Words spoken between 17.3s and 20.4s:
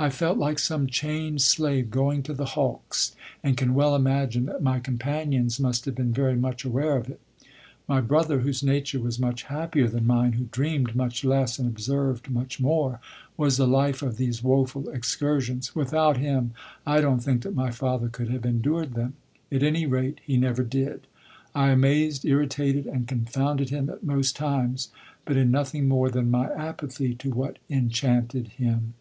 that my father could have endured them. At any rate, he